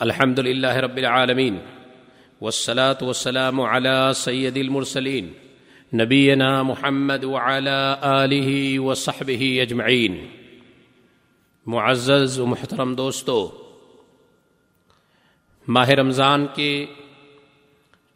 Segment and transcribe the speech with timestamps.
[0.00, 1.58] الحمد لله رب العالمين
[2.40, 5.32] والصلاة والسلام على سيد المرسلين
[5.92, 10.26] نبينا محمد وعلى آله وصحبه أجمعين.
[11.66, 13.50] معزز و محترم دوستو،
[15.68, 16.86] ماہ رمضان کے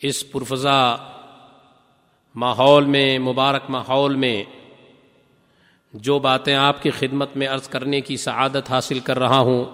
[0.01, 0.97] اس پرفضا
[2.35, 4.45] ماحول میں، مبارک ماحول میں
[5.93, 9.65] جو باتیں آپ کی خدمت میں عرض کرنے کی سعادت حاصل کر رہا ہوں،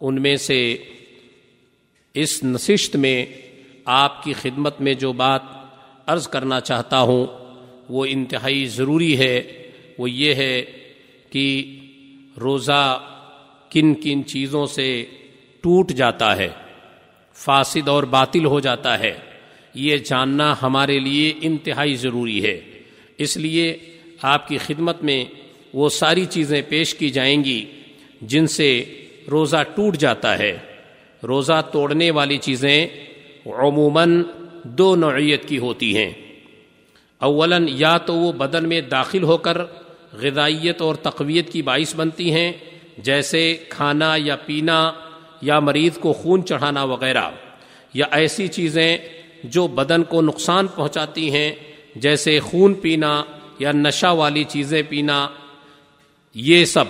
[0.00, 0.76] ان میں سے
[2.14, 3.26] اس نشست میں
[3.84, 5.42] آپ کی خدمت میں جو بات
[6.06, 7.26] عرض کرنا چاہتا ہوں،
[7.88, 9.62] وہ انتہائی ضروری ہے۔
[9.98, 10.64] وہ یہ ہے
[11.30, 11.76] کہ
[12.40, 13.00] روزہ
[13.70, 15.04] کن کن چیزوں سے
[15.60, 16.48] ٹوٹ جاتا ہے،
[17.34, 19.14] فاسد اور باطل ہو جاتا ہے۔
[19.74, 22.60] یہ جاننا ہمارے لیے انتہائی ضروری ہے۔
[23.18, 23.76] اس لیے
[24.22, 25.24] آپ کی خدمت میں
[25.72, 27.64] وہ ساری چیزیں پیش کی جائیں گی
[28.22, 28.84] جن سے
[29.30, 30.58] روزہ ٹوٹ جاتا ہے۔
[31.26, 32.86] روزہ توڑنے والی چیزیں
[33.46, 34.22] عموماً
[34.64, 36.10] دو نوعیت کی ہوتی ہیں۔
[37.18, 39.58] اولاً یا تو وہ بدن میں داخل ہو کر
[40.12, 42.52] غذائیت اور تقویت کی باعث بنتی ہیں،
[42.98, 44.92] جیسے کھانا یا پینا
[45.40, 47.30] یا مریض کو خون چڑھانا وغیرہ،
[47.94, 48.98] یا ایسی چیزیں
[49.44, 51.52] جو بدن کو نقصان پہنچاتی ہیں،
[51.96, 53.24] جیسے خون پینا
[53.58, 55.28] یا نشہ والی چیزیں پینا،
[56.34, 56.84] یہ سب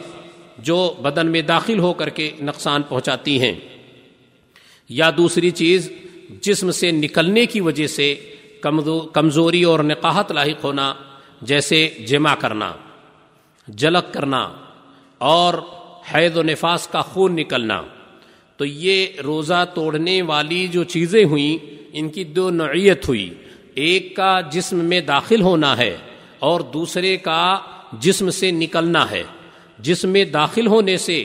[0.58, 3.54] جو بدن میں داخل ہو کر کے نقصان پہنچاتی ہیں۔
[4.88, 5.92] یا دوسری چیز،
[6.40, 8.14] جسم سے نکلنے کی وجہ سے
[9.12, 10.94] کمزوری اور نقاہت لاحق ہونا،
[11.42, 12.72] جیسے جمع کرنا
[13.68, 14.52] جلک کرنا
[15.18, 15.54] اور
[16.14, 17.82] حید و نفاس کا خون نکلنا۔
[18.56, 23.30] تو یہ روزہ توڑنے والی جو چیزیں ہوئیں، ان کی دو نوعیت ہوئی۔
[23.74, 25.96] ایک کا جسم میں داخل ہونا ہے
[26.38, 27.58] اور دوسرے کا
[27.92, 29.22] جسم سے نکلنا ہے۔
[29.78, 31.24] جسم میں داخل ہونے سے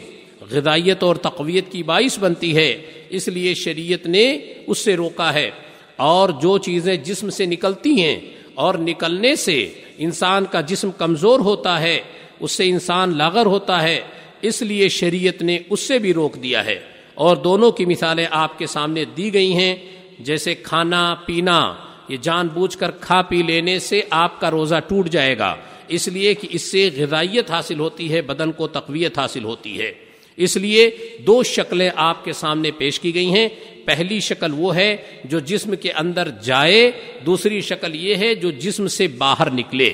[0.51, 5.51] غذائیت اور تقویت کی باعث بنتی ہے، اس لیے شریعت نے اس سے روکا ہے۔
[5.95, 8.19] اور جو چیزیں جسم سے نکلتی ہیں
[8.53, 11.99] اور نکلنے سے انسان کا جسم کمزور ہوتا ہے،
[12.39, 14.01] اس سے انسان لاغر ہوتا ہے،
[14.41, 16.79] اس لیے شریعت نے اس سے بھی روک دیا ہے۔
[17.13, 19.75] اور دونوں کی مثالیں آپ کے سامنے دی گئی ہیں،
[20.19, 21.75] جیسے کھانا پینا،
[22.09, 25.55] یہ جان بوجھ کر کھا پی لینے سے آپ کا روزہ ٹوٹ جائے گا۔
[25.87, 30.08] اس لیے کہ اس سے غذائیت حاصل ہوتی ہے، بدن کو تقویت حاصل ہوتی ہے۔
[30.39, 30.89] اس لیے
[31.27, 33.49] دو شکلیں آپ کے سامنے پیش کی گئی ہیں۔
[33.85, 36.91] پہلی شکل وہ ہے جو جسم کے اندر جائے،
[37.25, 39.93] دوسری شکل یہ ہے جو جسم سے باہر نکلے۔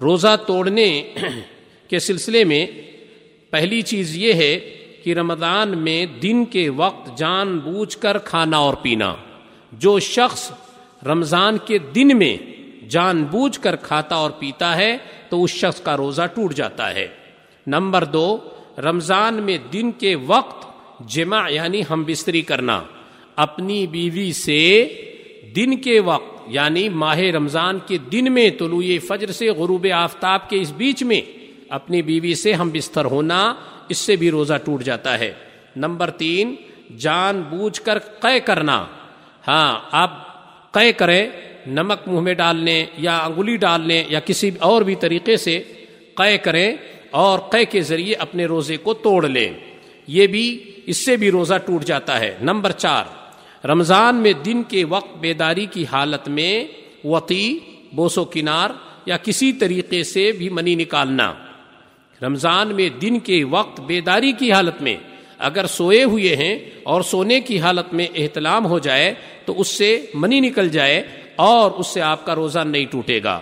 [0.00, 1.14] روزہ توڑنے
[1.88, 2.66] کے سلسلے میں
[3.50, 4.58] پہلی چیز یہ ہے
[5.04, 9.14] کہ رمضان میں دن کے وقت جان بوجھ کر کھانا اور پینا۔
[9.72, 10.50] جو شخص
[11.06, 12.36] رمضان کے دن میں
[12.88, 14.96] جان بوجھ کر کھاتا اور پیتا ہے
[15.28, 17.08] تو اس شخص کا روزہ ٹوٹ جاتا ہے۔
[17.66, 18.38] نمبر دو
[18.78, 20.66] رمضان میں دن کے وقت
[21.08, 22.82] جمع یعنی ہم بستری کرنا،
[23.36, 24.88] اپنی بیوی سے
[25.56, 30.60] دن کے وقت یعنی ماہ رمضان کے دن میں طلوع فجر سے غروب آفتاب کے
[30.60, 31.20] اس بیچ میں
[31.68, 33.54] اپنی بیوی سے ہم بستر ہونا،
[33.88, 35.32] اس سے بھی روزہ ٹوٹ جاتا ہے۔
[35.76, 36.54] نمبر تین،
[36.98, 38.86] جان بوجھ کر قے کرنا۔
[39.48, 40.26] ہاں آپ
[40.72, 41.30] قے کریں،
[41.66, 45.62] نمک منہ میں ڈالنے یا انگلی ڈالنے یا کسی اور بھی طریقے سے
[46.14, 46.76] قے کریں۔
[47.16, 49.52] اور قے کے ذریعے اپنے روزے کو توڑ لیں۔
[50.06, 53.04] یہ بھی اس سے بھی روزہ ٹوٹ جاتا ہے۔ نمبر چار،
[53.66, 56.64] رمضان میں دن کے وقت بیداری کی حالت میں
[57.04, 57.58] وطی،
[57.92, 58.70] بوسو کنار
[59.06, 61.34] یا کسی طریقے سے بھی منی نکالنا۔
[62.22, 64.96] رمضان میں دن کے وقت بیداری کی حالت میں
[65.38, 70.04] اگر سوئے ہوئے ہیں اور سونے کی حالت میں احتلام ہو جائے تو اس سے
[70.14, 71.02] منی نکل جائے
[71.36, 73.40] اور اس سے آپ کا روزہ نہیں ٹوٹے گا۔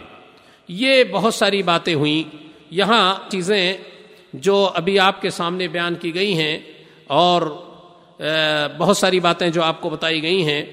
[0.68, 3.76] یہ بہت ساری باتیں ہوئیں۔ یہاں چیزیں
[4.32, 6.58] جو ابھی آپ کے سامنے بیان کی گئی ہیں
[7.06, 7.42] اور
[8.78, 10.64] بہت ساری باتیں جو آپ کو بتائی گئی ہیں،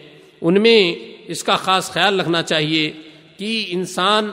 [0.42, 0.94] ان میں
[1.28, 2.92] اس کا خاص خیال رکھنا چاہیے
[3.38, 4.32] کہ انسان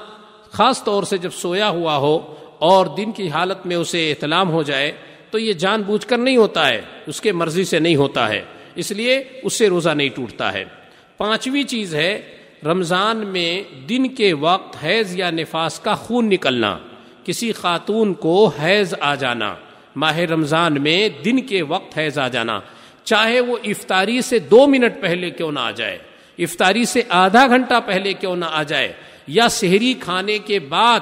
[0.50, 2.18] خاص طور سے جب سویا ہوا ہو
[2.58, 4.92] اور دن کی حالت میں اسے احتلام ہو جائے
[5.30, 8.42] تو یہ جان بوجھ کر نہیں ہوتا ہے، اس کے مرضی سے نہیں ہوتا ہے،
[8.74, 10.64] اس لیے اس سے روزہ نہیں ٹوٹتا ہے۔
[11.18, 12.20] پانچویں چیز ہے
[12.64, 16.78] رمضان میں دن کے وقت حیض یا نفاس کا خون نکلنا۔
[17.28, 19.54] کسی خاتون کو حیض آ جانا،
[19.96, 22.60] ماہ رمضان میں دن کے وقت حیض آ جانا،
[23.04, 25.98] چاہے وہ افطاری سے دو منٹ پہلے کیوں نہ آ جائے،
[26.38, 28.92] افطاری سے آدھا گھنٹہ پہلے کیوں نہ آ جائے،
[29.26, 31.00] یا شہری کھانے کے بعد،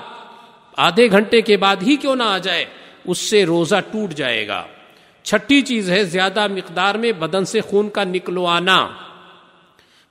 [0.77, 2.65] آدھے گھنٹے کے بعد ہی کیوں نہ آ جائے،
[3.05, 4.63] اس سے روزہ ٹوٹ جائے گا۔
[5.25, 8.87] چھٹی چیز ہے زیادہ مقدار میں بدن سے خون کا نکلوانا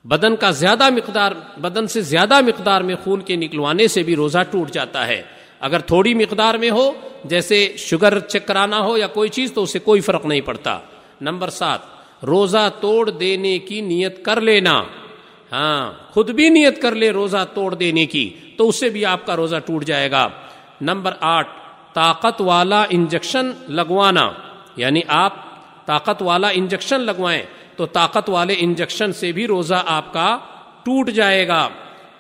[0.05, 4.43] بدن کا زیادہ مقدار، بدن سے زیادہ مقدار میں خون کے نکلوانے سے بھی روزہ
[4.51, 5.21] ٹوٹ جاتا ہے۔
[5.59, 6.91] اگر تھوڑی مقدار میں ہو،
[7.23, 10.79] جیسے شوگر چیک کرانا ہو یا کوئی چیز، تو اسے کوئی فرق نہیں پڑتا۔
[11.21, 11.79] نمبر سات،
[12.23, 14.83] روزہ توڑ دینے کی نیت کر لینا۔
[15.51, 19.25] ہاں خود بھی نیت کر لے روزہ توڑ دینے کی، تو اس سے بھی آپ
[19.25, 20.27] کا روزہ ٹوٹ جائے گا۔
[20.81, 21.49] نمبر آٹھ،
[21.93, 24.31] طاقت والا انجیکشن لگوانا۔
[24.75, 25.33] یعنی آپ
[25.85, 27.43] طاقت والا انجیکشن لگوائیں،
[27.75, 30.37] تو طاقت والے انجیکشن سے بھی روزہ آپ کا
[30.83, 31.69] ٹوٹ جائے گا۔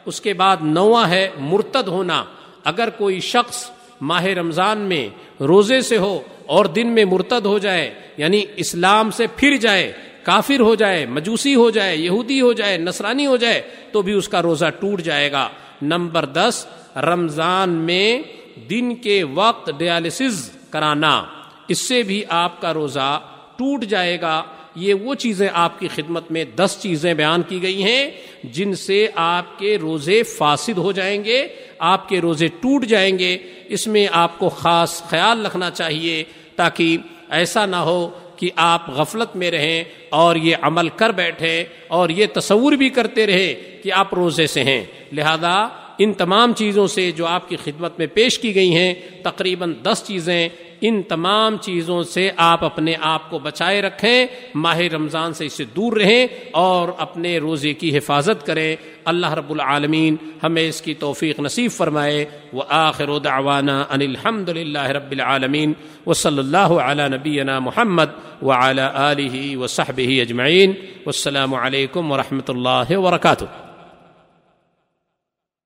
[0.05, 2.23] اس کے بعد نواں ہے مرتد ہونا۔
[2.65, 3.69] اگر کوئی شخص
[4.01, 5.07] ماہ رمضان میں
[5.43, 9.91] روزے سے ہو اور دن میں مرتد ہو جائے یعنی اسلام سے پھر جائے،
[10.23, 14.29] کافر ہو جائے، مجوسی ہو جائے، یہودی ہو جائے، نصرانی ہو جائے، تو بھی اس
[14.29, 15.49] کا روزہ ٹوٹ جائے گا۔
[15.81, 16.65] نمبر دس،
[16.95, 18.21] رمضان میں
[18.69, 21.23] دن کے وقت ڈیالسز کرانا،
[21.67, 23.19] اس سے بھی آپ کا روزہ
[23.55, 24.43] ٹوٹ جائے گا۔
[24.75, 28.11] یہ وہ چیزیں آپ کی خدمت میں دس چیزیں بیان کی گئی ہیں
[28.43, 31.47] جن سے آپ کے روزے فاسد ہو جائیں گے،
[31.79, 33.37] آپ کے روزے ٹوٹ جائیں گے۔
[33.67, 36.23] اس میں آپ کو خاص خیال رکھنا چاہیے
[36.55, 36.97] تاکہ
[37.29, 42.25] ایسا نہ ہو کہ آپ غفلت میں رہیں اور یہ عمل کر بیٹھے اور یہ
[42.33, 45.67] تصور بھی کرتے رہے کہ آپ روزے سے ہیں۔ لہذا
[45.97, 48.93] ان تمام چیزوں سے جو آپ کی خدمت میں پیش کی گئی ہیں،
[49.23, 50.49] تقریباً دس چیزیں
[50.87, 55.97] ان تمام چیزوں سے آپ اپنے آپ کو بچائے رکھیں، ماہ رمضان سے اسے دور
[55.97, 61.71] رہیں اور اپنے روزے کی حفاظت کریں۔ اللہ رب العالمین ہمیں اس کی توفیق نصیب
[61.71, 65.73] فرمائے۔ وہ آخر دعوانا ان الحمد للہ رب العالمین۔
[66.07, 70.73] و صلی اللہ علیہ نبینا محمد و اعلیٰ علیہ و صحب اجمعین۔
[71.05, 73.64] السلام علیکم و رحمۃ اللہ وبرکاتہ۔